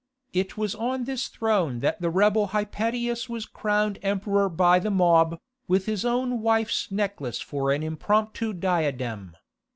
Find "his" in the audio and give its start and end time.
5.85-6.03